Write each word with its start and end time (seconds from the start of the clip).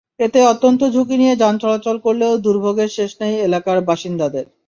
এতে 0.19 0.39
অত্যন্ত 0.51 0.81
ঝুঁকি 0.93 1.15
নিয়ে 1.17 1.33
যান 1.41 1.55
চলাচল 1.63 1.95
করলেও 2.05 2.33
দুর্ভোগের 2.45 2.89
শেষ 2.97 3.11
নেই 3.21 3.35
এলাকার 3.47 3.77
বাসিন্দাদের। 3.89 4.45